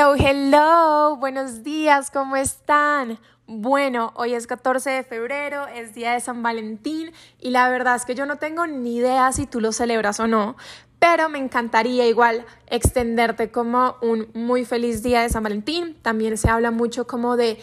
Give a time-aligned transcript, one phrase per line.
[0.00, 3.18] Hello, hello, buenos días, ¿cómo están?
[3.48, 7.10] Bueno, hoy es 14 de febrero, es día de San Valentín
[7.40, 10.28] y la verdad es que yo no tengo ni idea si tú lo celebras o
[10.28, 10.54] no,
[11.00, 15.96] pero me encantaría igual extenderte como un muy feliz día de San Valentín.
[16.00, 17.58] También se habla mucho como de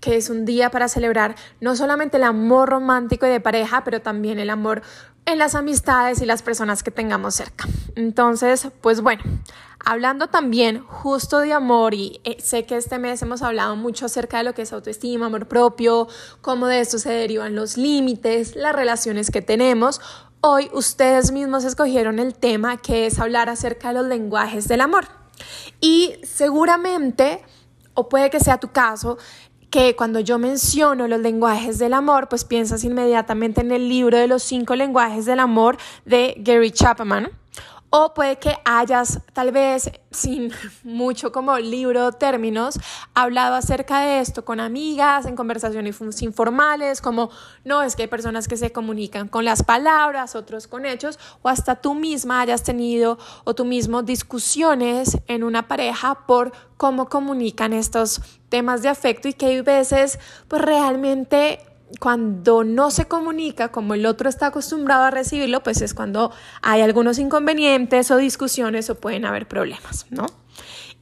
[0.00, 4.00] que es un día para celebrar no solamente el amor romántico y de pareja, pero
[4.00, 4.80] también el amor
[5.26, 7.68] en las amistades y las personas que tengamos cerca.
[7.96, 9.22] Entonces, pues bueno,
[9.84, 14.38] hablando también justo de amor y eh, sé que este mes hemos hablado mucho acerca
[14.38, 16.06] de lo que es autoestima, amor propio,
[16.40, 20.00] cómo de esto se derivan los límites, las relaciones que tenemos.
[20.40, 25.08] Hoy ustedes mismos escogieron el tema que es hablar acerca de los lenguajes del amor.
[25.80, 27.44] Y seguramente,
[27.94, 29.18] o puede que sea tu caso,
[29.70, 34.26] que cuando yo menciono los lenguajes del amor, pues piensas inmediatamente en el libro de
[34.26, 37.30] los cinco lenguajes del amor de Gary Chapman
[37.98, 40.52] o puede que hayas, tal vez sin
[40.84, 42.78] mucho como libro términos,
[43.14, 47.30] hablado acerca de esto con amigas, en conversaciones informales, como
[47.64, 51.48] no, es que hay personas que se comunican con las palabras, otros con hechos, o
[51.48, 57.72] hasta tú misma hayas tenido o tú mismo discusiones en una pareja por cómo comunican
[57.72, 61.60] estos temas de afecto y que hay veces pues realmente
[62.00, 66.82] cuando no se comunica como el otro está acostumbrado a recibirlo, pues es cuando hay
[66.82, 70.26] algunos inconvenientes o discusiones o pueden haber problemas, ¿no?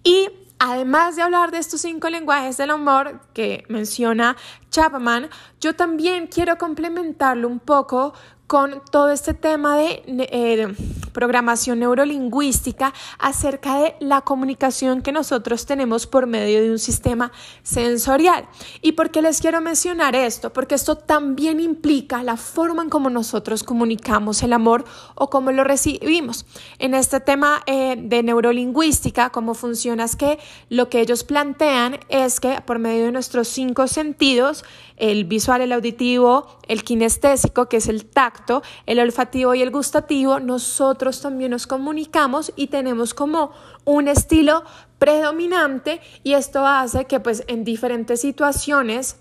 [0.02, 4.36] Y además de hablar de estos cinco lenguajes del amor que menciona
[4.70, 5.28] Chapman,
[5.60, 8.14] yo también quiero complementarlo un poco
[8.46, 10.74] con todo este tema de eh,
[11.12, 18.46] programación neurolingüística acerca de la comunicación que nosotros tenemos por medio de un sistema sensorial.
[18.82, 20.52] ¿Y por qué les quiero mencionar esto?
[20.52, 25.64] Porque esto también implica la forma en cómo nosotros comunicamos el amor o cómo lo
[25.64, 26.44] recibimos.
[26.78, 32.40] En este tema eh, de neurolingüística, cómo funciona es que lo que ellos plantean es
[32.40, 34.64] que por medio de nuestros cinco sentidos,
[34.96, 40.40] el visual, el auditivo, el kinestésico, que es el tacto, el olfativo y el gustativo,
[40.40, 43.52] nosotros también nos comunicamos y tenemos como
[43.84, 44.64] un estilo
[44.98, 49.16] predominante y esto hace que pues en diferentes situaciones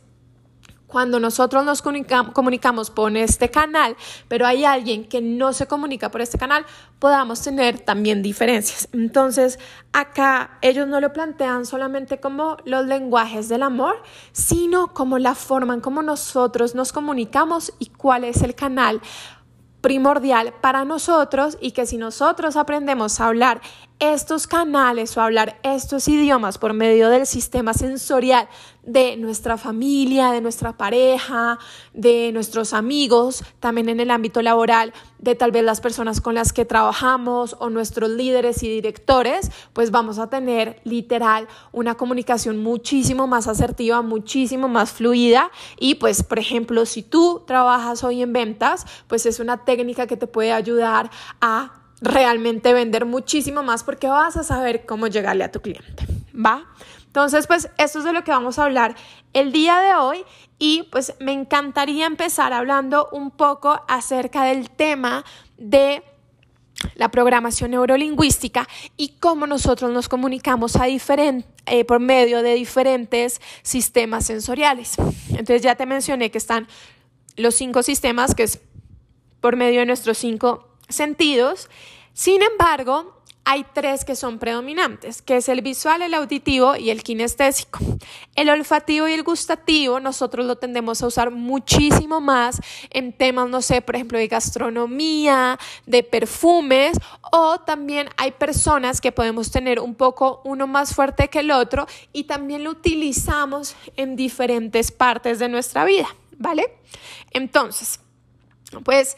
[0.93, 6.21] cuando nosotros nos comunicamos por este canal, pero hay alguien que no se comunica por
[6.21, 6.67] este canal,
[6.99, 8.87] podamos tener también diferencias.
[8.93, 9.57] Entonces,
[9.91, 14.03] acá ellos no lo plantean solamente como los lenguajes del amor,
[14.33, 19.01] sino como la forma en cómo nosotros nos comunicamos y cuál es el canal
[19.81, 23.61] primordial para nosotros y que si nosotros aprendemos a hablar
[24.11, 28.49] estos canales o hablar estos idiomas por medio del sistema sensorial
[28.83, 31.57] de nuestra familia, de nuestra pareja,
[31.93, 36.51] de nuestros amigos, también en el ámbito laboral, de tal vez las personas con las
[36.51, 43.25] que trabajamos o nuestros líderes y directores, pues vamos a tener literal una comunicación muchísimo
[43.25, 45.49] más asertiva, muchísimo más fluida.
[45.79, 50.17] Y pues por ejemplo si tú trabajas hoy en ventas, pues es una técnica que
[50.17, 51.09] te puede ayudar
[51.39, 56.65] a realmente vender muchísimo más porque vas a saber cómo llegarle a tu cliente, ¿va?
[57.05, 58.95] Entonces, pues esto es de lo que vamos a hablar
[59.33, 60.23] el día de hoy
[60.59, 65.23] y pues me encantaría empezar hablando un poco acerca del tema
[65.57, 66.03] de
[66.95, 74.25] la programación neurolingüística y cómo nosotros nos comunicamos a eh, por medio de diferentes sistemas
[74.25, 74.95] sensoriales.
[75.29, 76.67] Entonces ya te mencioné que están
[77.37, 78.59] los cinco sistemas, que es
[79.39, 81.69] por medio de nuestros cinco sentidos.
[82.13, 87.03] Sin embargo, hay tres que son predominantes, que es el visual, el auditivo y el
[87.03, 87.79] kinestésico.
[88.35, 93.61] El olfativo y el gustativo nosotros lo tendemos a usar muchísimo más en temas, no
[93.61, 96.97] sé, por ejemplo, de gastronomía, de perfumes
[97.33, 101.85] o también hay personas que podemos tener un poco uno más fuerte que el otro
[102.13, 106.77] y también lo utilizamos en diferentes partes de nuestra vida, ¿vale?
[107.31, 107.99] Entonces,
[108.85, 109.17] pues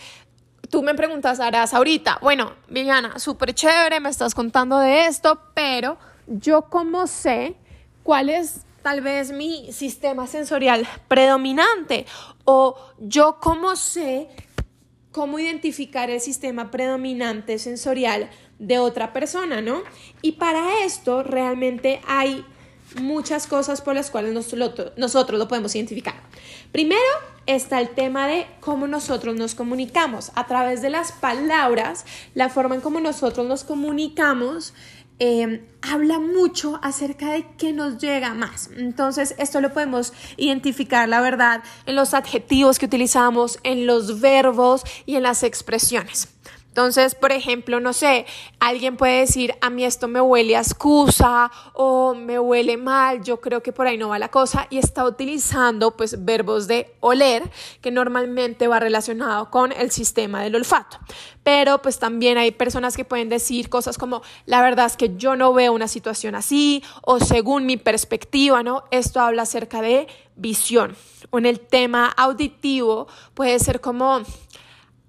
[0.70, 5.97] tú me preguntarás ahorita, bueno, Viviana, súper chévere, me estás contando de esto, pero
[6.28, 7.56] yo cómo sé
[8.03, 12.06] cuál es tal vez mi sistema sensorial predominante
[12.44, 14.28] o yo cómo sé
[15.12, 18.29] cómo identificar el sistema predominante sensorial
[18.59, 19.82] de otra persona, ¿no?
[20.22, 22.46] Y para esto realmente hay
[23.02, 26.16] muchas cosas por las cuales nosotros lo podemos identificar.
[26.72, 27.02] Primero
[27.46, 30.32] está el tema de cómo nosotros nos comunicamos.
[30.36, 34.74] A través de las palabras, la forma en cómo nosotros nos comunicamos
[35.18, 38.70] em, habla mucho acerca de qué nos llega más.
[38.76, 44.84] Entonces, esto lo podemos identificar, la verdad, en los adjetivos que utilizamos, en los verbos
[45.06, 46.28] y en las expresiones.
[46.75, 48.25] Entonces, por ejemplo, no sé,
[48.59, 53.39] alguien puede decir, a mí esto me huele a excusa o me huele mal, yo
[53.39, 57.49] creo que por ahí no va la cosa y está utilizando pues verbos de oler
[57.79, 60.99] que normalmente va relacionado con el sistema del olfato.
[61.43, 65.37] Pero pues también hay personas que pueden decir cosas como, la verdad es que yo
[65.37, 68.83] no veo una situación así o según mi perspectiva, ¿no?
[68.91, 70.97] Esto habla acerca de visión.
[71.29, 74.23] O en el tema auditivo puede ser como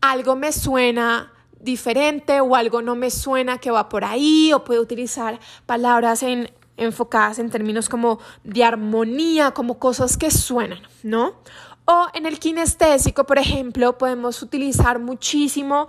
[0.01, 1.33] algo me suena
[1.67, 6.51] diferente o algo no me suena que va por ahí o puede utilizar palabras en,
[6.79, 11.35] enfocadas en términos como de armonía, como cosas que suenan, ¿no?
[11.85, 15.89] O en el kinestésico, por ejemplo, podemos utilizar muchísimo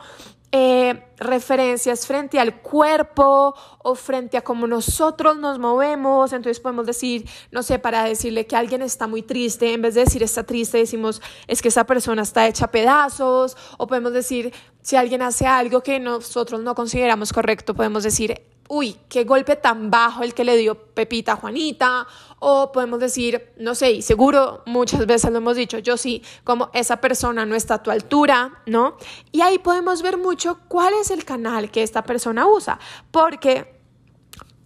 [0.54, 6.32] eh, referencias frente al cuerpo o frente a cómo nosotros nos movemos.
[6.32, 10.02] Entonces podemos decir, no sé, para decirle que alguien está muy triste, en vez de
[10.02, 13.58] decir está triste, decimos es que esa persona está hecha pedazos.
[13.78, 14.54] O podemos decir,
[14.88, 19.92] si alguien hace algo que nosotros no consideramos correcto, podemos decir uy, qué golpe tan
[19.92, 22.08] bajo el que le dio Pepita a Juanita,
[22.40, 26.70] o podemos decir, no sé, y seguro muchas veces lo hemos dicho, yo sí, como
[26.74, 28.96] esa persona no está a tu altura, ¿no?
[29.34, 32.80] Y ahí podemos ver mucho cuál es el canal que esta persona usa,
[33.12, 33.78] porque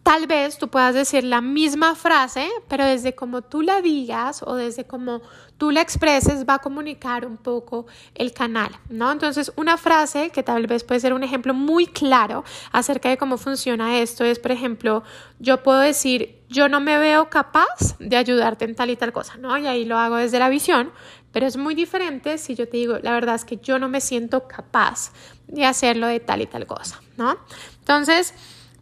[0.04, 4.56] Tal vez tú puedas decir la misma frase, pero desde como tú la digas o
[4.56, 5.22] desde como
[5.62, 7.86] tú la expreses va a comunicar un poco
[8.16, 9.12] el canal, ¿no?
[9.12, 13.38] Entonces, una frase que tal vez puede ser un ejemplo muy claro acerca de cómo
[13.38, 15.04] funciona esto es, por ejemplo,
[15.38, 19.38] yo puedo decir, yo no me veo capaz de ayudarte en tal y tal cosa,
[19.38, 19.56] ¿no?
[19.56, 20.92] Y ahí lo hago desde la visión,
[21.32, 24.02] pero es muy diferente si yo te digo, la verdad es que yo no me
[24.02, 25.12] siento capaz
[25.46, 27.38] de hacerlo de tal y tal cosa, ¿no?
[27.78, 28.34] Entonces,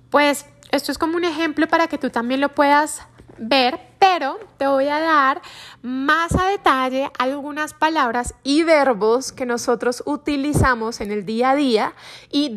[0.10, 3.02] pues esto es como un ejemplo para que tú también lo puedas
[3.38, 5.42] ver, pero te voy a dar
[5.82, 11.94] más a detalle algunas palabras y verbos que nosotros utilizamos en el día a día
[12.32, 12.54] y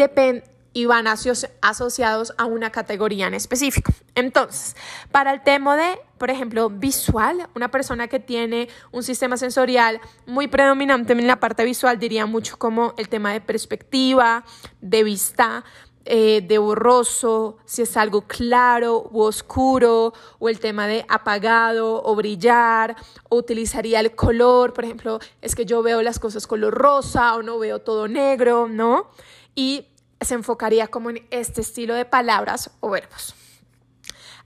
[0.86, 3.92] van asociados a una categoría en específico.
[4.14, 4.76] Entonces,
[5.10, 10.48] para el tema de, por ejemplo, visual, una persona que tiene un sistema sensorial muy
[10.48, 14.44] predominante en la parte visual diría mucho como el tema de perspectiva,
[14.80, 15.64] de vista,
[16.04, 22.14] eh, de borroso, si es algo claro u oscuro, o el tema de apagado o
[22.14, 22.96] brillar,
[23.28, 27.42] o utilizaría el color, por ejemplo, es que yo veo las cosas color rosa o
[27.42, 29.08] no veo todo negro, ¿no?
[29.54, 29.86] Y
[30.20, 33.34] se enfocaría como en este estilo de palabras o verbos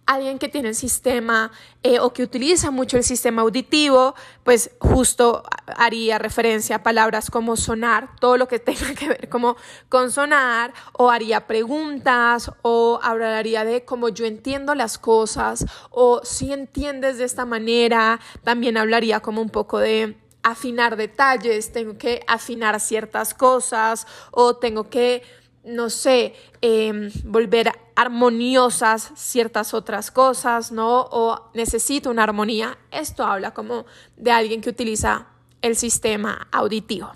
[0.07, 1.51] alguien que tiene el sistema
[1.83, 4.15] eh, o que utiliza mucho el sistema auditivo,
[4.45, 5.43] pues justo
[5.77, 9.57] haría referencia a palabras como sonar, todo lo que tenga que ver como
[9.89, 16.53] con sonar, o haría preguntas, o hablaría de cómo yo entiendo las cosas, o si
[16.53, 22.79] entiendes de esta manera, también hablaría como un poco de afinar detalles, tengo que afinar
[22.79, 25.25] ciertas cosas, o tengo que
[25.67, 31.01] no sé, em, volver armoniosas ciertas otras cosas, ¿no?
[31.11, 32.79] O necesito una armonía.
[32.91, 33.85] Esto habla como
[34.17, 35.27] de alguien que utiliza
[35.63, 37.11] el sistema auditivo.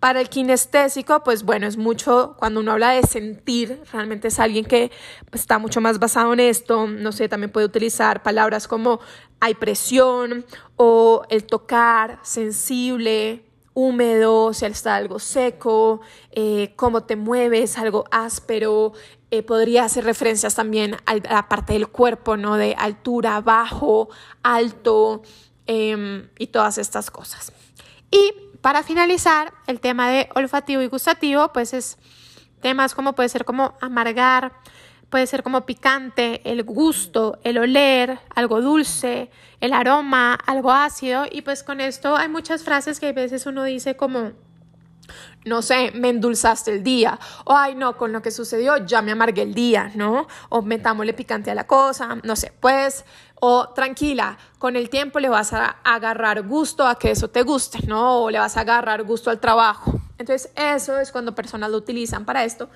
[0.00, 4.64] Para el kinestésico, pues bueno, es mucho, cuando uno habla de sentir, realmente es alguien
[4.64, 4.92] que
[5.32, 9.00] está mucho más basado en esto, no sé, también puede utilizar palabras como
[9.40, 10.44] hay presión
[10.76, 13.47] o el tocar, sensible,
[13.78, 16.00] húmedo, si está algo seco,
[16.32, 18.92] eh, cómo te mueves, algo áspero.
[19.30, 22.56] Eh, podría hacer referencias también a la parte del cuerpo, ¿no?
[22.56, 24.08] De altura, bajo,
[24.42, 25.22] alto
[25.66, 27.52] em, y todas estas cosas.
[28.10, 31.98] Y para finalizar, el tema de olfativo y gustativo, pues es
[32.60, 34.54] temas como puede ser como amargar,
[35.10, 41.24] Puede ser como picante, el gusto, el oler, algo dulce, el aroma, algo ácido.
[41.30, 44.32] Y pues con esto hay muchas frases que a veces uno dice como,
[45.44, 49.12] no sé, me endulzaste el día, o ay no, con lo que sucedió ya me
[49.12, 50.26] amargué el día, ¿no?
[50.50, 53.04] O metámosle picante a la cosa, no sé, pues,
[53.36, 57.86] o tranquila, con el tiempo le vas a agarrar gusto a que eso te guste,
[57.86, 58.24] ¿no?
[58.24, 60.00] O le vas a agarrar gusto al trabajo.
[60.18, 62.68] Entonces, eso es cuando personas lo utilizan para esto,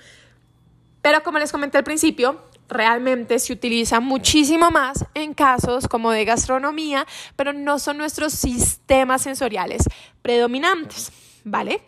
[1.03, 6.25] pero como les comenté al principio, realmente se utiliza muchísimo más en casos como de
[6.25, 7.07] gastronomía,
[7.37, 9.83] pero no son nuestros sistemas sensoriales
[10.23, 11.13] predominantes,
[11.45, 11.83] ¿vale?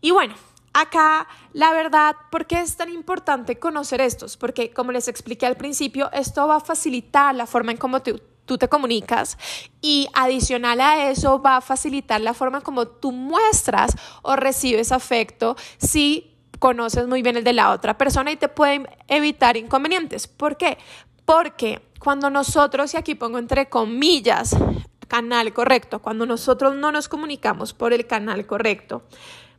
[0.00, 0.34] Y bueno,
[0.72, 4.36] acá la verdad, ¿por qué es tan importante conocer estos?
[4.36, 8.58] Porque como les expliqué al principio, esto va a facilitar la forma en cómo tú
[8.58, 9.38] te comunicas
[9.80, 15.56] y adicional a eso va a facilitar la forma como tú muestras o recibes afecto
[15.78, 16.33] si
[16.64, 20.26] conoces muy bien el de la otra persona y te pueden evitar inconvenientes.
[20.26, 20.78] ¿Por qué?
[21.26, 24.56] Porque cuando nosotros, y aquí pongo entre comillas,
[25.06, 29.02] canal correcto, cuando nosotros no nos comunicamos por el canal correcto,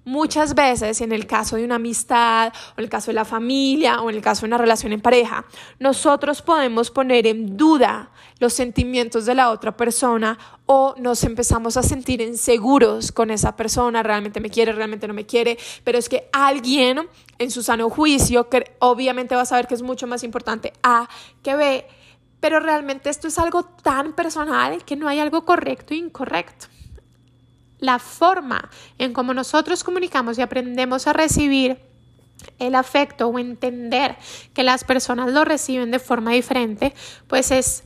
[0.06, 4.02] Muchas veces, en el caso de una amistad, o en el caso de la familia,
[4.02, 5.46] o en el caso de una relación en pareja,
[5.80, 11.82] nosotros podemos poner en duda los sentimientos de la otra persona o nos empezamos a
[11.82, 16.30] sentir inseguros con esa persona, realmente me quiere, realmente no me quiere, pero es que
[16.32, 17.10] alguien
[17.40, 21.10] en su sano juicio, que obviamente va a saber que es mucho más importante A
[21.42, 21.88] que B,
[22.40, 26.68] pero realmente esto es algo tan personal que no hay algo correcto e incorrecto
[27.86, 31.80] la forma en cómo nosotros comunicamos y aprendemos a recibir
[32.60, 34.18] el afecto o entender
[34.54, 36.94] que las personas lo reciben de forma diferente,
[37.28, 37.84] pues es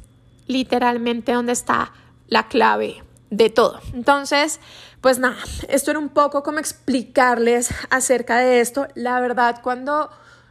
[0.47, 1.93] literalmente donde está
[2.27, 3.79] la clave de todo.
[3.93, 4.59] Entonces,
[5.01, 5.37] pues nada,
[5.67, 8.87] esto era un poco como explicarles acerca de esto.
[8.95, 10.09] La verdad, cuando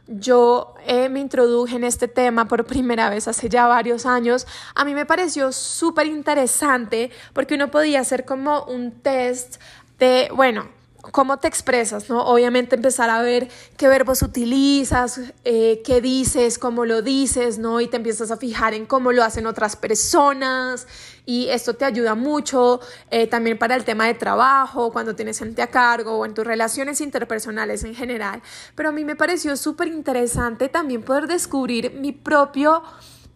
[0.09, 4.83] yo eh, me introduje en este tema por primera vez hace ya varios años, a
[4.85, 9.61] mí me pareció súper interesante porque uno podía hacer como un test
[9.99, 10.69] de, bueno,
[11.01, 12.25] cómo te expresas, ¿no?
[12.25, 17.79] Obviamente empezar a ver qué verbos utilizas, eh, qué dices, cómo lo dices, ¿no?
[17.79, 20.87] Y te empiezas a fijar en cómo lo hacen otras personas
[21.25, 22.79] y esto te ayuda mucho
[23.11, 26.45] eh, también para el tema de trabajo, cuando tienes gente a cargo o en tus
[26.45, 28.41] relaciones interpersonales en general.
[28.75, 32.83] Pero a mí me pareció súper interesante también poder descubrir mi propio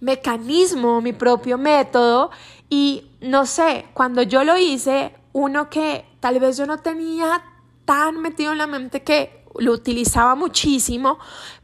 [0.01, 2.29] mecanismo, mi propio método
[2.69, 7.41] y no sé, cuando yo lo hice, uno que tal vez yo no tenía
[7.85, 11.19] tan metido en la mente que lo utilizaba muchísimo,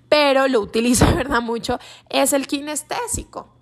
[0.07, 1.41] pero lo utilizo, ¿verdad?
[1.41, 3.55] Mucho, es el kinestésico.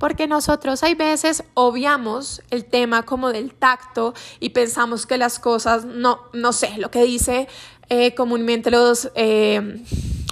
[0.00, 5.84] Porque nosotros hay veces obviamos el tema como del tacto y pensamos que las cosas,
[5.84, 7.48] no, no sé, lo que dice
[7.88, 9.10] eh, comúnmente los...
[9.14, 9.82] Eh,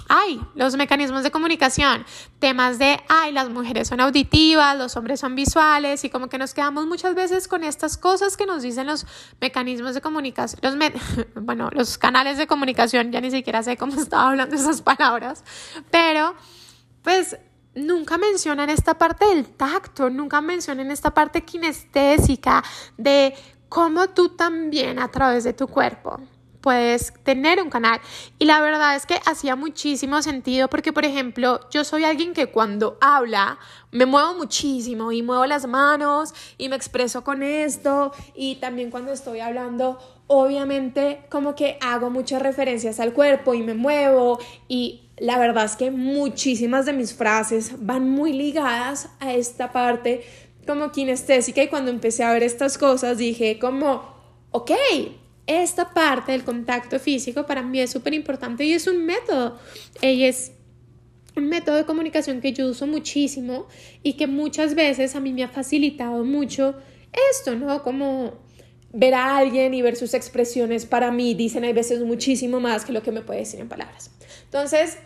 [0.09, 2.05] ay, los mecanismos de comunicación,
[2.39, 6.53] temas de, ay, las mujeres son auditivas, los hombres son visuales y como que nos
[6.53, 9.05] quedamos muchas veces con estas cosas que nos dicen los
[9.41, 10.75] mecanismos de comunicación, los
[11.35, 15.43] bueno, los canales de comunicación, ya ni siquiera sé cómo estaba hablando esas palabras,
[15.91, 16.35] pero
[17.01, 17.37] pues
[17.75, 22.63] nunca mencionan esta parte del tacto, nunca mencionan esta parte kinestésica
[22.97, 23.33] de
[23.69, 26.19] cómo tú también a través de tu cuerpo
[26.63, 27.99] puedes tener un canal.
[28.39, 32.47] Y la verdad es que hacía muchísimo sentido porque, por ejemplo, yo soy alguien que
[32.47, 33.59] cuando habla
[33.91, 38.13] me muevo muchísimo y muevo las manos y me expreso con esto.
[38.33, 43.73] Y también cuando estoy hablando, obviamente como que hago muchas referencias al cuerpo y me
[43.73, 44.39] muevo.
[44.69, 50.23] Y la verdad es que muchísimas de mis frases van muy ligadas a esta parte
[50.65, 51.61] como kinestésica.
[51.61, 54.13] Y cuando empecé a ver estas cosas dije como,
[54.51, 54.71] ok,
[55.47, 59.59] esta parte del contacto físico para mí es súper importante y es un método.
[60.01, 60.53] Ella es
[61.35, 63.67] un método de comunicación que yo uso muchísimo
[64.03, 66.75] y que muchas veces a mí me ha facilitado mucho
[67.31, 67.83] esto, ¿no?
[67.83, 68.33] Como
[68.91, 72.93] ver a alguien y ver sus expresiones para mí dicen hay veces muchísimo más que
[72.93, 74.11] lo que me puede decir en palabras.
[74.45, 74.97] Entonces,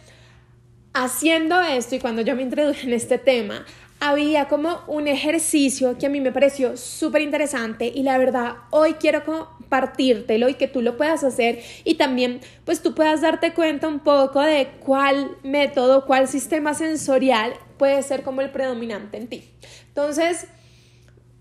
[0.94, 3.66] haciendo esto y cuando yo me introduje en este tema,
[4.00, 8.94] había como un ejercicio que a mí me pareció súper interesante y la verdad hoy
[8.94, 13.88] quiero compartírtelo y que tú lo puedas hacer y también pues tú puedas darte cuenta
[13.88, 19.50] un poco de cuál método, cuál sistema sensorial puede ser como el predominante en ti.
[19.88, 20.48] Entonces,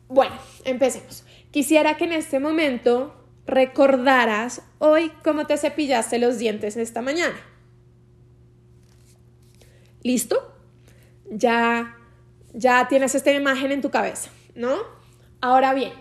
[0.09, 0.35] bueno,
[0.65, 1.25] empecemos.
[1.51, 3.15] Quisiera que en este momento
[3.47, 7.37] recordaras hoy cómo te cepillaste los dientes esta mañana.
[10.03, 10.55] ¿Listo?
[11.29, 11.97] Ya
[12.57, 14.79] ya tienes esta imagen en tu cabeza, ¿no?
[15.43, 15.93] Ahora bien,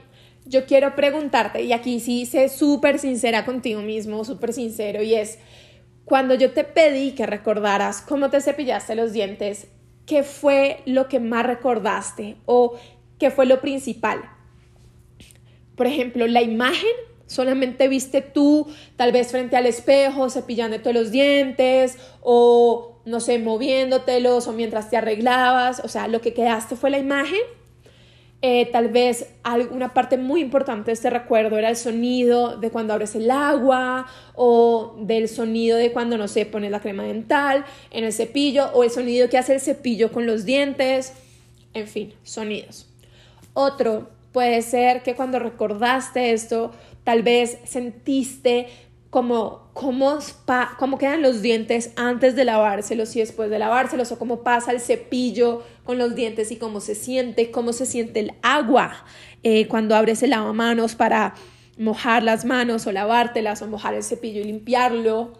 [0.45, 5.37] yo quiero preguntarte, y aquí sí sé súper sincera contigo mismo, súper sincero, y es,
[6.05, 9.67] cuando yo te pedí que recordaras cómo te cepillaste los dientes,
[10.05, 12.75] ¿qué fue lo que más recordaste o
[13.19, 14.21] qué fue lo principal?
[15.75, 16.87] Por ejemplo, la imagen
[17.25, 24.47] solamente viste tú, tal vez frente al espejo, cepillándote los dientes o no sé, moviéndotelos
[24.47, 27.39] o mientras te arreglabas, o sea, lo que quedaste fue la imagen.
[28.41, 32.93] Eh, tal vez alguna parte muy importante de este recuerdo era el sonido de cuando
[32.93, 38.03] abres el agua o del sonido de cuando, no sé, pones la crema dental en
[38.03, 41.13] el cepillo o el sonido que hace el cepillo con los dientes,
[41.73, 42.87] en fin, sonidos.
[43.53, 46.71] Otro puede ser que cuando recordaste esto,
[47.03, 48.67] tal vez sentiste
[49.09, 50.19] como cómo,
[50.79, 54.79] cómo quedan los dientes antes de lavárselos y después de lavárselos, o cómo pasa el
[54.79, 59.05] cepillo con los dientes y cómo se siente, cómo se siente el agua
[59.43, 61.35] eh, cuando abres el lavamanos para
[61.77, 65.33] mojar las manos o lavártelas o mojar el cepillo y limpiarlo.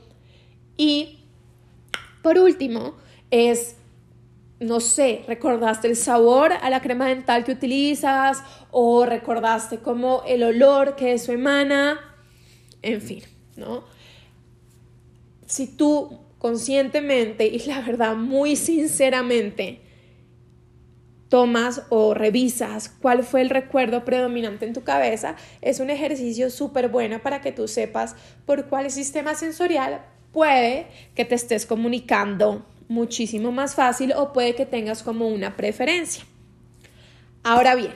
[0.76, 1.20] Y
[2.22, 2.96] por último,
[3.32, 3.78] es,
[4.60, 10.44] no sé, recordaste el sabor a la crema dental que utilizas o recordaste como el
[10.44, 12.00] olor que eso emana,
[12.82, 13.35] en fin.
[13.56, 13.84] ¿No?
[15.46, 19.82] si tú conscientemente y la verdad muy sinceramente
[21.30, 26.90] tomas o revisas cuál fue el recuerdo predominante en tu cabeza, es un ejercicio súper
[26.90, 33.52] bueno para que tú sepas por cuál sistema sensorial puede que te estés comunicando muchísimo
[33.52, 36.24] más fácil o puede que tengas como una preferencia.
[37.44, 37.94] Ahora bien,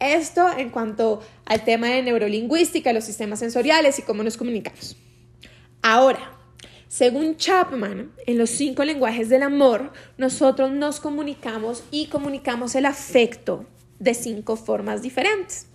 [0.00, 4.96] esto en cuanto al tema de neurolingüística, los sistemas sensoriales y cómo nos comunicamos.
[5.82, 6.36] Ahora,
[6.88, 13.64] según Chapman, en los cinco lenguajes del amor, nosotros nos comunicamos y comunicamos el afecto
[14.00, 15.66] de cinco formas diferentes.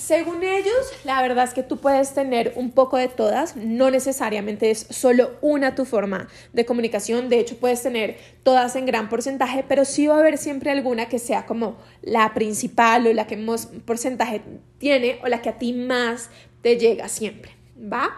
[0.00, 4.70] Según ellos, la verdad es que tú puedes tener un poco de todas, no necesariamente
[4.70, 9.62] es solo una tu forma de comunicación, de hecho puedes tener todas en gran porcentaje,
[9.68, 13.36] pero sí va a haber siempre alguna que sea como la principal o la que
[13.36, 14.40] más porcentaje
[14.78, 16.30] tiene o la que a ti más
[16.62, 18.10] te llega siempre, ¿va?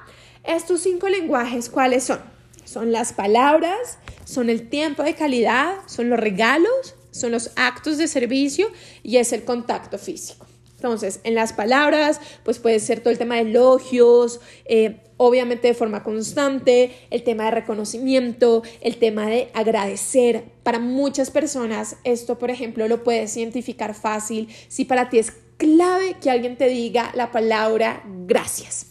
[0.45, 2.21] Estos cinco lenguajes, ¿cuáles son?
[2.65, 8.07] Son las palabras, son el tiempo de calidad, son los regalos, son los actos de
[8.07, 8.69] servicio
[9.03, 10.47] y es el contacto físico.
[10.83, 15.75] Entonces, en las palabras, pues puede ser todo el tema de elogios, eh, obviamente de
[15.75, 20.43] forma constante, el tema de reconocimiento, el tema de agradecer.
[20.65, 26.17] Para muchas personas, esto, por ejemplo, lo puedes identificar fácil si para ti es clave
[26.21, 28.87] que alguien te diga la palabra gracias.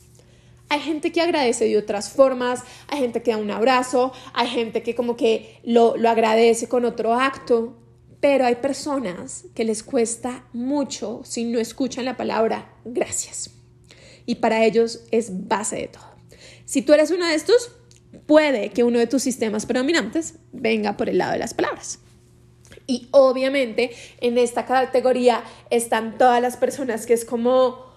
[0.69, 4.81] Hay gente que agradece de otras formas, hay gente que da un abrazo, hay gente
[4.81, 7.80] que como que lo, lo agradece con otro acto,
[8.21, 13.49] pero hay personas que les cuesta mucho si no escuchan la palabra gracias.
[14.25, 16.05] Y para ellos es base de todo.
[16.65, 17.71] Si tú eres uno de estos,
[18.27, 21.99] puede que uno de tus sistemas predominantes venga por el lado de las palabras.
[22.85, 27.90] Y obviamente en esta categoría están todas las personas que es como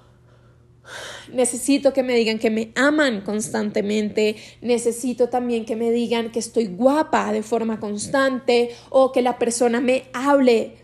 [1.32, 6.66] necesito que me digan que me aman constantemente, necesito también que me digan que estoy
[6.66, 10.76] guapa de forma constante o que la persona me hable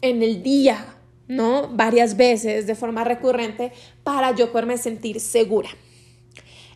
[0.00, 0.96] en el día,
[1.26, 1.68] ¿no?
[1.68, 3.72] Varias veces de forma recurrente
[4.04, 5.70] para yo poderme sentir segura.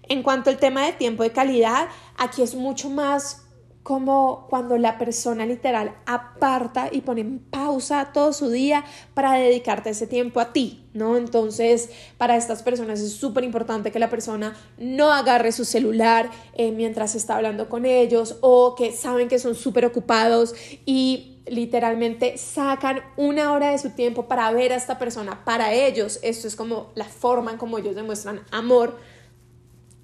[0.08, 3.41] En cuanto al tema de tiempo de calidad, aquí es mucho más
[3.82, 9.90] como cuando la persona literal aparta y pone en pausa todo su día para dedicarte
[9.90, 11.16] ese tiempo a ti, ¿no?
[11.16, 16.70] Entonces, para estas personas es súper importante que la persona no agarre su celular eh,
[16.70, 20.54] mientras está hablando con ellos o que saben que son súper ocupados
[20.86, 25.44] y literalmente sacan una hora de su tiempo para ver a esta persona.
[25.44, 28.96] Para ellos, esto es como la forma en como ellos demuestran amor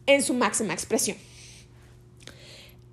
[0.07, 1.17] en su máxima expresión.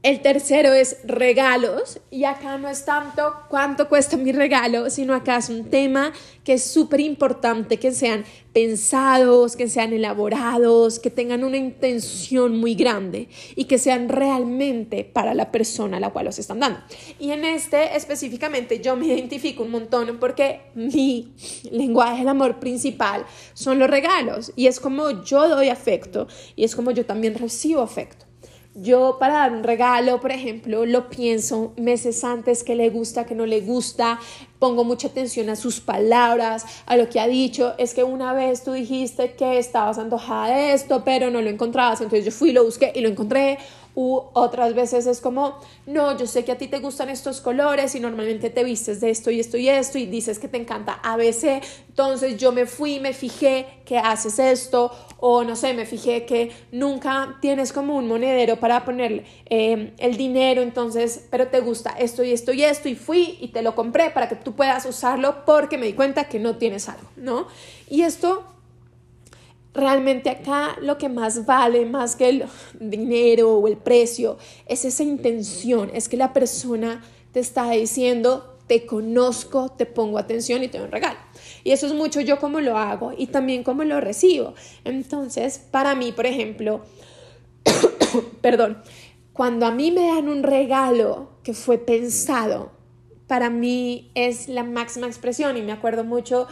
[0.05, 5.37] El tercero es regalos y acá no es tanto cuánto cuesta mi regalo, sino acá
[5.37, 6.13] es un tema
[6.43, 12.75] que es súper importante que sean pensados, que sean elaborados, que tengan una intención muy
[12.75, 16.81] grande y que sean realmente para la persona a la cual los están dando.
[17.17, 21.33] Y en este específicamente yo me identifico un montón porque mi
[21.71, 26.75] lenguaje del amor principal son los regalos y es como yo doy afecto y es
[26.75, 28.24] como yo también recibo afecto.
[28.77, 33.33] Yo para dar un regalo, por ejemplo, lo pienso meses antes que le gusta, que
[33.33, 34.19] no le gusta,
[34.59, 37.73] pongo mucha atención a sus palabras, a lo que ha dicho.
[37.77, 42.01] Es que una vez tú dijiste que estabas antojada de esto, pero no lo encontrabas,
[42.01, 43.59] entonces yo fui, lo busqué y lo encontré
[43.95, 47.95] u otras veces es como, no, yo sé que a ti te gustan estos colores
[47.95, 50.99] y normalmente te vistes de esto y esto y esto y dices que te encanta
[51.01, 56.25] ABC, entonces yo me fui, me fijé que haces esto o no sé, me fijé
[56.25, 61.91] que nunca tienes como un monedero para poner eh, el dinero, entonces, pero te gusta
[61.91, 64.85] esto y esto y esto y fui y te lo compré para que tú puedas
[64.85, 67.47] usarlo porque me di cuenta que no tienes algo, ¿no?
[67.89, 68.43] Y esto
[69.75, 72.45] realmente acá lo que más vale, más que el
[72.79, 78.85] dinero o el precio, es esa intención, es que la persona te está diciendo, te
[78.85, 81.19] conozco, te pongo atención y te doy un regalo.
[81.63, 84.55] Y eso es mucho yo como lo hago y también como lo recibo.
[84.83, 86.81] Entonces, para mí, por ejemplo,
[88.41, 88.81] perdón,
[89.33, 92.71] cuando a mí me dan un regalo que fue pensado,
[93.27, 96.47] para mí es la máxima expresión y me acuerdo mucho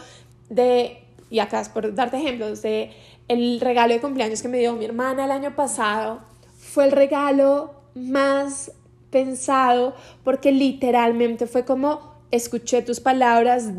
[0.48, 2.90] de, y acá es por darte ejemplos, de
[3.28, 6.20] el regalo de cumpleaños que me dio mi hermana el año pasado
[6.56, 8.72] fue el regalo más
[9.10, 13.70] pensado porque literalmente fue como escuché tus palabras,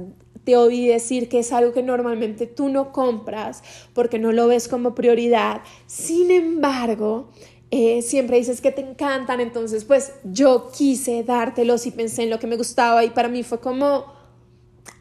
[0.45, 4.67] te oí decir que es algo que normalmente tú no compras porque no lo ves
[4.67, 5.61] como prioridad.
[5.87, 7.29] Sin embargo,
[7.71, 12.39] eh, siempre dices que te encantan, entonces pues yo quise dártelos y pensé en lo
[12.39, 14.05] que me gustaba y para mí fue como,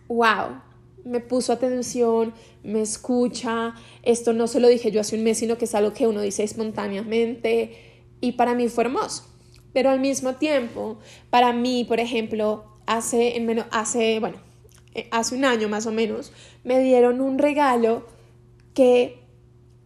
[0.08, 0.60] wow,
[1.04, 5.58] me puso atención, me escucha, esto no se lo dije yo hace un mes, sino
[5.58, 9.24] que es algo que uno dice espontáneamente y para mí fue hermoso.
[9.72, 10.98] Pero al mismo tiempo,
[11.30, 14.36] para mí, por ejemplo, hace, en menos, hace, bueno,
[14.94, 18.06] eh, hace un año más o menos, me dieron un regalo
[18.72, 19.18] que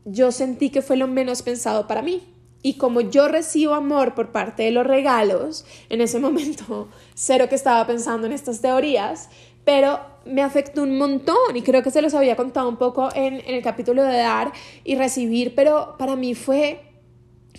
[0.05, 2.23] yo sentí que fue lo menos pensado para mí.
[2.63, 7.55] Y como yo recibo amor por parte de los regalos, en ese momento cero que
[7.55, 9.31] estaba pensando en estas teorías,
[9.65, 13.35] pero me afectó un montón y creo que se los había contado un poco en,
[13.35, 14.53] en el capítulo de dar
[14.85, 16.81] y recibir, pero para mí fue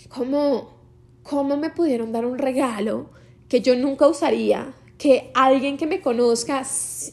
[0.08, 0.78] como,
[1.24, 3.10] ¿cómo me pudieron dar un regalo
[3.48, 4.74] que yo nunca usaría?
[4.98, 6.64] Que alguien que me conozca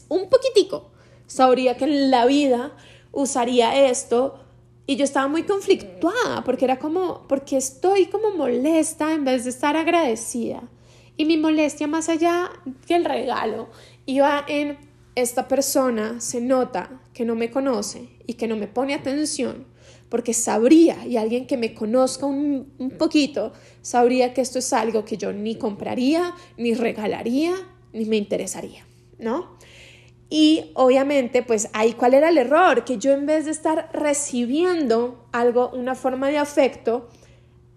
[0.09, 0.91] un poquitico
[1.27, 2.71] sabría que en la vida
[3.11, 4.39] usaría esto
[4.85, 9.49] y yo estaba muy conflictuada porque era como, porque estoy como molesta en vez de
[9.49, 10.63] estar agradecida.
[11.17, 12.49] Y mi molestia más allá
[12.87, 13.67] que el regalo
[14.05, 14.77] iba en
[15.21, 19.65] esta persona se nota que no me conoce y que no me pone atención
[20.09, 23.51] porque sabría, y alguien que me conozca un, poquito,
[23.81, 27.53] sabría que esto es algo que yo ni compraría, ni regalaría,
[27.91, 28.85] ni me interesaría,
[29.19, 29.57] ¿no?
[30.29, 35.25] Y obviamente, pues ahí cuál era el error, que yo en vez de estar recibiendo
[35.31, 37.09] algo, una forma de afecto,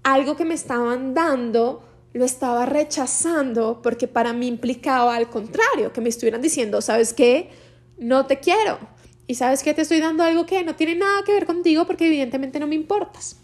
[0.02, 6.00] algo que me estaban dando, lo estaba rechazando porque para mí implicaba al contrario, que
[6.00, 7.50] me estuvieran diciendo, ¿sabes qué?
[7.98, 8.78] No te quiero.
[9.26, 12.06] Y sabes que te estoy dando algo que no tiene nada que ver contigo porque
[12.06, 13.36] evidentemente no me importas.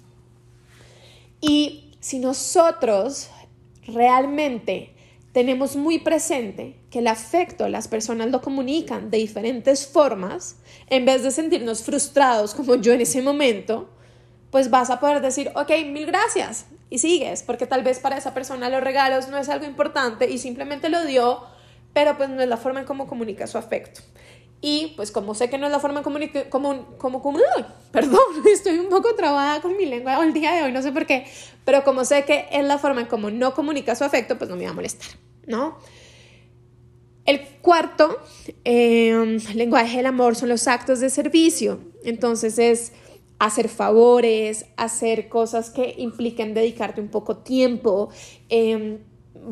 [1.40, 3.28] Y si nosotros
[3.86, 4.94] realmente
[5.30, 10.56] tenemos muy presente que el afecto las personas lo comunican de diferentes formas,
[10.88, 13.90] en vez de sentirnos frustrados como yo en ese momento,
[14.50, 18.34] pues vas a poder decir, ok, mil gracias y sigues, porque tal vez para esa
[18.34, 21.42] persona los regalos no es algo importante y simplemente lo dio,
[21.92, 24.00] pero pues no es la forma en cómo comunica su afecto.
[24.60, 27.38] Y pues como sé que no es la forma en comunicar, como, como, como,
[27.92, 28.20] perdón,
[28.52, 31.26] estoy un poco trabada con mi lengua el día de hoy, no sé por qué,
[31.64, 34.56] pero como sé que es la forma en cómo no comunica su afecto, pues no
[34.56, 35.08] me va a molestar.
[35.46, 35.78] ¿no?
[37.24, 38.20] El cuarto
[38.64, 41.80] em, lenguaje del amor son los actos de servicio.
[42.04, 42.92] Entonces es
[43.38, 48.08] hacer favores, hacer cosas que impliquen dedicarte un poco tiempo.
[48.48, 48.98] Em,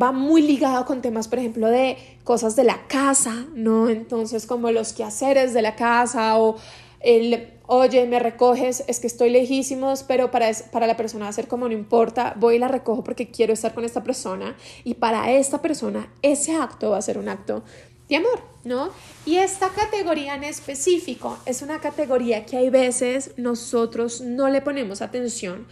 [0.01, 3.89] va muy ligado con temas, por ejemplo, de cosas de la casa, ¿no?
[3.89, 6.57] Entonces, como los quehaceres de la casa o
[7.01, 11.33] el oye, me recoges, es que estoy lejísimos, pero para, para la persona va a
[11.33, 14.95] ser como no importa, voy y la recojo porque quiero estar con esta persona y
[14.95, 17.65] para esta persona ese acto va a ser un acto
[18.09, 18.91] de amor, ¿no?
[19.25, 25.01] Y esta categoría en específico es una categoría que hay veces nosotros no le ponemos
[25.01, 25.67] atención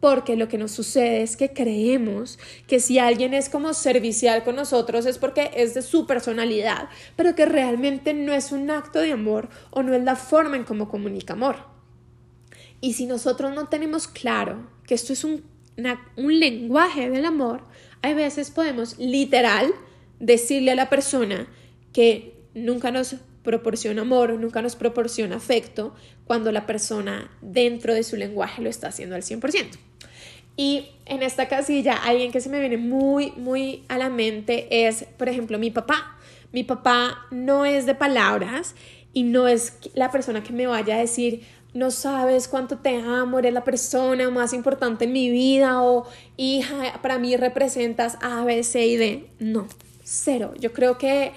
[0.00, 4.56] porque lo que nos sucede es que creemos que si alguien es como servicial con
[4.56, 9.12] nosotros es porque es de su personalidad, pero que realmente no es un acto de
[9.12, 11.56] amor o no es la forma en cómo comunica amor.
[12.80, 15.42] Y si nosotros no tenemos claro que esto es un,
[16.16, 17.62] un lenguaje del amor,
[18.02, 19.72] hay veces podemos literal
[20.20, 21.48] decirle a la persona
[21.96, 25.94] que nunca nos proporciona amor, nunca nos proporciona afecto,
[26.26, 29.78] cuando la persona dentro de su lenguaje lo está haciendo al 100%.
[30.58, 35.04] Y en esta casilla, alguien que se me viene muy, muy a la mente es,
[35.16, 36.18] por ejemplo, mi papá.
[36.52, 38.74] Mi papá no es de palabras
[39.14, 43.38] y no es la persona que me vaya a decir, no sabes cuánto te amo,
[43.38, 46.06] eres la persona más importante en mi vida o
[46.36, 49.30] hija, para mí representas A, B, C y D.
[49.38, 49.66] No,
[50.04, 50.52] cero.
[50.60, 51.32] Yo creo que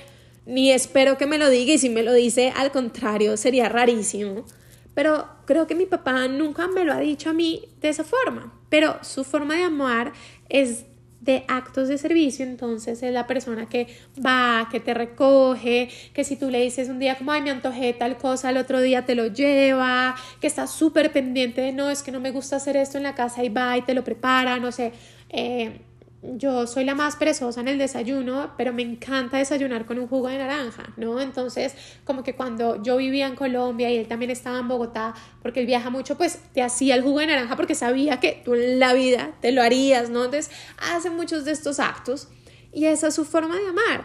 [0.45, 4.45] ni espero que me lo diga y si me lo dice, al contrario, sería rarísimo.
[4.93, 8.53] Pero creo que mi papá nunca me lo ha dicho a mí de esa forma.
[8.69, 10.13] Pero su forma de amar
[10.49, 10.85] es
[11.21, 13.87] de actos de servicio, entonces es la persona que
[14.25, 17.93] va, que te recoge, que si tú le dices un día como, ay, me antojé
[17.93, 22.03] tal cosa, el otro día te lo lleva, que está súper pendiente de, no, es
[22.03, 24.59] que no me gusta hacer esto en la casa y va y te lo prepara,
[24.59, 24.93] no sé,
[25.29, 25.81] eh,
[26.21, 30.27] yo soy la más perezosa en el desayuno, pero me encanta desayunar con un jugo
[30.27, 31.21] de naranja, ¿no?
[31.21, 35.61] Entonces, como que cuando yo vivía en Colombia y él también estaba en Bogotá, porque
[35.61, 38.79] él viaja mucho, pues te hacía el jugo de naranja porque sabía que tú en
[38.79, 40.25] la vida te lo harías, ¿no?
[40.25, 40.51] Entonces,
[40.91, 42.27] hace muchos de estos actos
[42.73, 44.03] y esa es su forma de amar.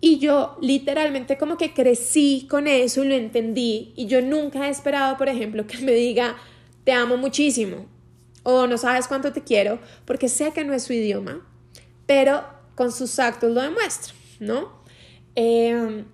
[0.00, 4.70] Y yo literalmente como que crecí con eso y lo entendí y yo nunca he
[4.70, 6.36] esperado, por ejemplo, que me diga,
[6.84, 7.86] te amo muchísimo
[8.48, 11.44] o no sabes cuánto te quiero, porque sé que no es su idioma,
[12.06, 12.44] pero
[12.76, 14.84] con sus actos lo demuestra, ¿no?
[15.34, 16.04] Em,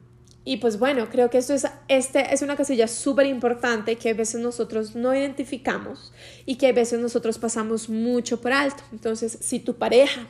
[0.42, 4.14] y pues bueno, creo que esto es, este es una casilla súper importante que a
[4.14, 6.14] veces nosotros no identificamos
[6.46, 8.82] y que a veces nosotros pasamos mucho por alto.
[8.92, 10.26] Entonces, si tu pareja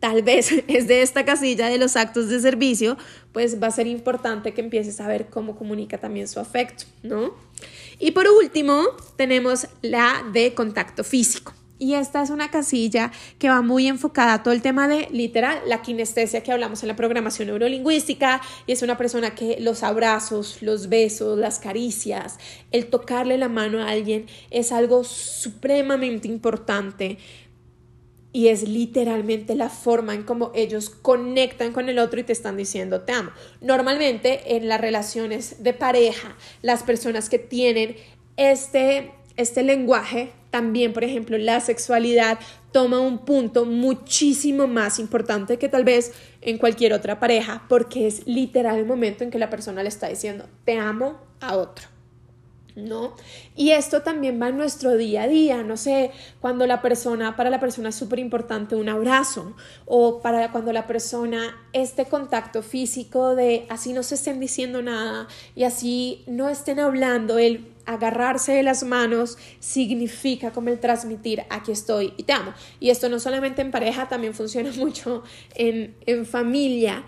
[0.00, 2.98] tal vez es de esta casilla de los actos de servicio,
[3.32, 7.32] pues va a ser importante que empieces a ver cómo comunica también su afecto, ¿no?
[7.98, 8.84] Y por último,
[9.16, 11.52] tenemos la de contacto físico.
[11.80, 15.60] Y esta es una casilla que va muy enfocada a todo el tema de literal
[15.66, 20.60] la kinestesia que hablamos en la programación neurolingüística y es una persona que los abrazos,
[20.60, 22.38] los besos, las caricias,
[22.72, 27.18] el tocarle la mano a alguien es algo supremamente importante
[28.32, 32.56] y es literalmente la forma en cómo ellos conectan con el otro y te están
[32.56, 33.30] diciendo te amo.
[33.60, 37.96] Normalmente en las relaciones de pareja, las personas que tienen
[38.36, 42.38] este, este lenguaje, también por ejemplo la sexualidad
[42.72, 46.12] toma un punto muchísimo más importante que tal vez
[46.42, 50.08] en cualquier otra pareja, porque es literal el momento en que la persona le está
[50.08, 51.97] diciendo te amo a otro.
[52.86, 53.14] ¿No?
[53.56, 57.50] Y esto también va en nuestro día a día, no sé, cuando la persona, para
[57.50, 63.34] la persona es súper importante un abrazo o para cuando la persona este contacto físico
[63.34, 68.62] de así no se estén diciendo nada y así no estén hablando, el agarrarse de
[68.62, 72.52] las manos significa como el transmitir aquí estoy y te amo.
[72.80, 75.22] Y esto no solamente en pareja, también funciona mucho
[75.54, 77.04] en, en familia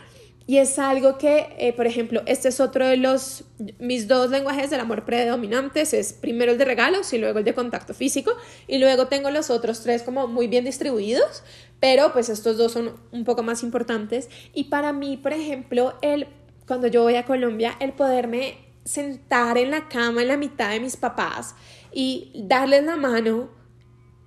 [0.51, 3.45] y es algo que, eh, por ejemplo, este es otro de los,
[3.79, 7.55] mis dos lenguajes del amor predominantes, es primero el de regalos y luego el de
[7.55, 8.33] contacto físico,
[8.67, 11.45] y luego tengo los otros tres como muy bien distribuidos,
[11.79, 14.29] pero pues estos dos son un poco más importantes.
[14.53, 16.27] Y para mí, por ejemplo, el,
[16.67, 20.81] cuando yo voy a Colombia, el poderme sentar en la cama en la mitad de
[20.81, 21.55] mis papás
[21.93, 23.51] y darles la mano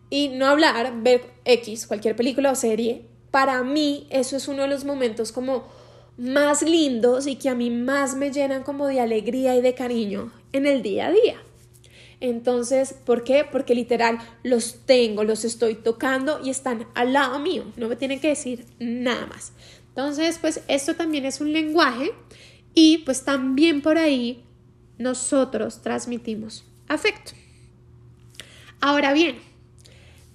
[0.10, 4.70] y no hablar, ver X, cualquier película o serie, para mí eso es uno de
[4.70, 5.84] los momentos como
[6.18, 10.32] más lindos y que a mí más me llenan como de alegría y de cariño
[10.52, 11.42] en el día a día.
[12.20, 13.46] Entonces, ¿por qué?
[13.50, 18.20] Porque literal los tengo, los estoy tocando y están al lado mío, no me tienen
[18.20, 19.52] que decir nada más.
[19.90, 22.12] Entonces, pues esto también es un lenguaje
[22.74, 24.44] y pues también por ahí
[24.98, 27.34] nosotros transmitimos afecto.
[28.80, 29.38] Ahora bien,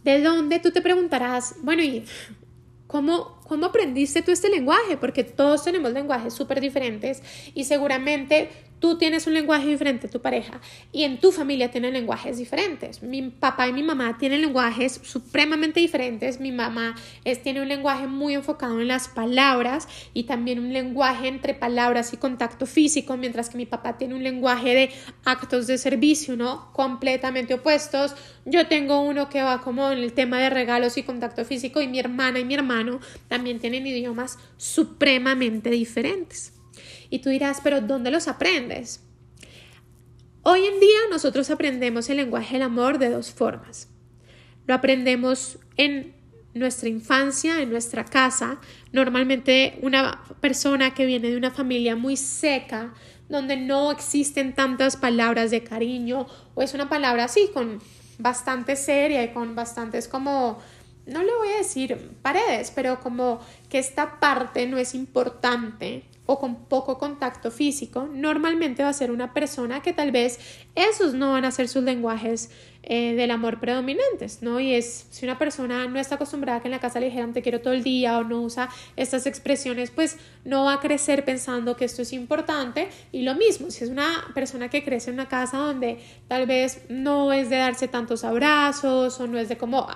[0.05, 1.57] ¿de dónde tú te preguntarás?
[1.63, 2.05] Bueno, ¿y
[2.89, 4.99] cómo, ¿Cómo aprendiste tú este lenguaje?
[4.99, 7.23] Porque todos tenemos lenguajes súper diferentes
[7.55, 10.61] y seguramente tú tienes un lenguaje diferente a tu pareja
[10.93, 13.03] y en tu familia tienen lenguajes diferentes.
[13.03, 16.41] Mi papá y mi mamá tienen lenguajes supremamente diferentes.
[16.41, 21.29] Mi mamá es, tiene un lenguaje muy enfocado en las palabras y también un lenguaje
[21.29, 24.91] entre palabras y contacto físico, mientras que mi papá tiene un lenguaje de
[25.25, 26.73] actos de servicio, ¿no?
[26.73, 28.15] Completamente opuestos.
[28.45, 31.89] Yo tengo uno que va como en el tema de regalos y contacto físico y
[31.89, 36.58] mi hermana y mi hermano también tienen idiomas supremamente diferentes.
[37.11, 39.03] Y tú dirás, pero ¿dónde los aprendes?
[40.43, 43.89] Hoy en día nosotros aprendemos el lenguaje del amor de dos formas.
[44.67, 46.15] Lo aprendemos en
[46.55, 48.61] nuestra infancia, en nuestra casa.
[48.93, 52.95] Normalmente una persona que viene de una familia muy seca,
[53.29, 57.79] donde no existen tantas palabras de cariño, o es una palabra así, con
[58.19, 60.59] bastante seria y con bastantes como
[61.09, 66.39] no le voy a decir paredes, pero como que esta parte no es importante o
[66.39, 70.39] con poco contacto físico, normalmente va a ser una persona que tal vez
[70.75, 72.51] esos no van a ser sus lenguajes
[72.83, 74.61] eh, del amor predominantes, ¿no?
[74.61, 77.33] Y es, si una persona no está acostumbrada a que en la casa le dijeran
[77.33, 81.25] te quiero todo el día o no usa estas expresiones, pues no va a crecer
[81.25, 82.91] pensando que esto es importante.
[83.11, 86.83] Y lo mismo, si es una persona que crece en una casa donde tal vez
[86.91, 89.89] no es de darse tantos abrazos o no es de como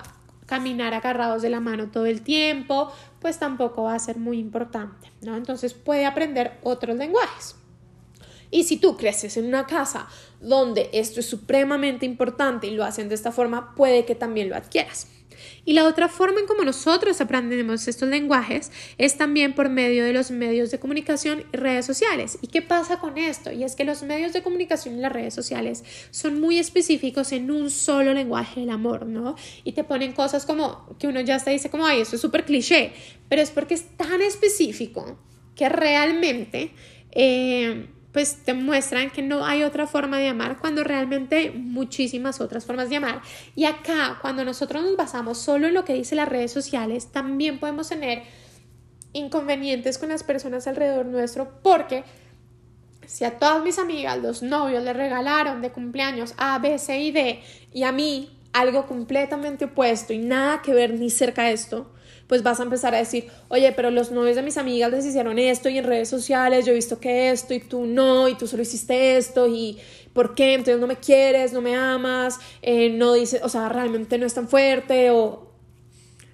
[0.52, 5.10] caminar agarrados de la mano todo el tiempo, pues tampoco va a ser muy importante,
[5.22, 5.34] ¿no?
[5.34, 7.56] Entonces puede aprender otros lenguajes.
[8.50, 10.08] Y si tú creces en una casa
[10.42, 14.56] donde esto es supremamente importante y lo hacen de esta forma, puede que también lo
[14.56, 15.06] adquieras.
[15.64, 20.12] Y la otra forma en cómo nosotros aprendemos estos lenguajes es también por medio de
[20.12, 22.38] los medios de comunicación y redes sociales.
[22.42, 23.52] ¿Y qué pasa con esto?
[23.52, 27.50] Y es que los medios de comunicación y las redes sociales son muy específicos en
[27.50, 29.36] un solo lenguaje del amor, ¿no?
[29.64, 32.44] Y te ponen cosas como que uno ya se dice como, ay, eso es súper
[32.44, 32.92] cliché,
[33.28, 35.18] pero es porque es tan específico
[35.54, 36.72] que realmente...
[37.12, 42.66] Eh, pues te muestran que no hay otra forma de amar cuando realmente muchísimas otras
[42.66, 43.22] formas de amar.
[43.56, 47.58] Y acá, cuando nosotros nos basamos solo en lo que dicen las redes sociales, también
[47.58, 48.22] podemos tener
[49.14, 52.04] inconvenientes con las personas alrededor nuestro porque
[53.06, 57.12] si a todas mis amigas los novios le regalaron de cumpleaños A, B, C y
[57.12, 61.90] D y a mí algo completamente opuesto y nada que ver ni cerca de esto,
[62.26, 65.38] pues vas a empezar a decir, oye, pero los novios de mis amigas les hicieron
[65.38, 68.46] esto y en redes sociales yo he visto que esto y tú no, y tú
[68.46, 69.78] solo hiciste esto y
[70.12, 70.54] ¿por qué?
[70.54, 74.34] Entonces no me quieres, no me amas, eh, no dices, o sea, realmente no es
[74.34, 75.50] tan fuerte o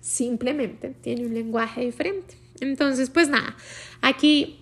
[0.00, 2.37] simplemente tiene un lenguaje diferente.
[2.61, 3.57] Entonces, pues nada,
[4.00, 4.61] aquí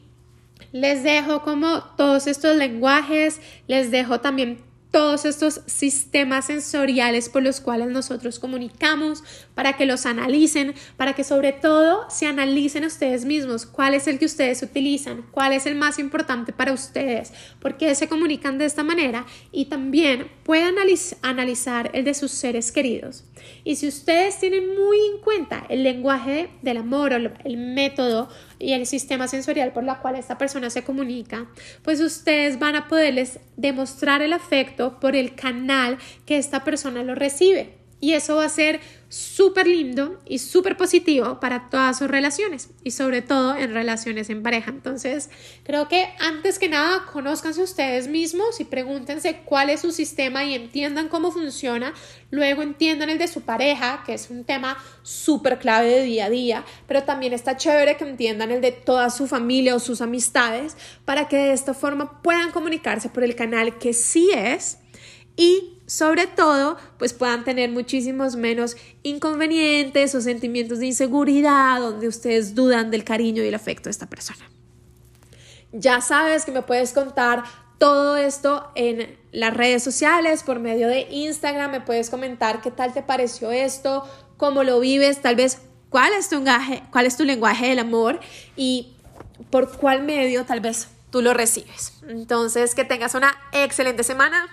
[0.72, 4.58] les dejo como todos estos lenguajes, les dejo también
[4.96, 9.22] todos estos sistemas sensoriales por los cuales nosotros comunicamos,
[9.54, 13.66] para que los analicen, para que sobre todo se analicen ustedes mismos.
[13.66, 17.94] Cuál es el que ustedes utilizan, cuál es el más importante para ustedes, por qué
[17.94, 20.76] se comunican de esta manera y también puedan
[21.20, 23.24] analizar el de sus seres queridos.
[23.64, 28.28] Y si ustedes tienen muy en cuenta el lenguaje del amor o el método
[28.58, 31.48] y el sistema sensorial por la cual esta persona se comunica,
[31.82, 37.14] pues ustedes van a poderles demostrar el afecto por el canal que esta persona lo
[37.14, 37.74] recibe.
[38.00, 38.80] Y eso va a ser
[39.16, 44.42] súper lindo y súper positivo para todas sus relaciones y sobre todo en relaciones en
[44.42, 44.70] pareja.
[44.70, 45.30] Entonces,
[45.62, 50.54] creo que antes que nada, conózcanse ustedes mismos y pregúntense cuál es su sistema y
[50.54, 51.94] entiendan cómo funciona.
[52.30, 56.30] Luego entiendan el de su pareja, que es un tema súper clave de día a
[56.30, 60.76] día, pero también está chévere que entiendan el de toda su familia o sus amistades
[61.06, 64.78] para que de esta forma puedan comunicarse por el canal que sí es
[65.36, 72.54] y sobre todo, pues puedan tener muchísimos menos inconvenientes o sentimientos de inseguridad donde ustedes
[72.54, 74.50] dudan del cariño y el afecto de esta persona.
[75.72, 77.44] Ya sabes que me puedes contar
[77.78, 82.92] todo esto en las redes sociales, por medio de Instagram, me puedes comentar qué tal
[82.94, 85.58] te pareció esto, cómo lo vives, tal vez
[85.90, 88.18] cuál es tu lenguaje, cuál es tu lenguaje del amor
[88.56, 88.94] y
[89.50, 91.92] por cuál medio tal vez tú lo recibes.
[92.08, 94.48] Entonces, que tengas una excelente semana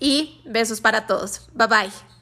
[0.00, 1.48] y besos para todos.
[1.54, 2.15] Bye bye.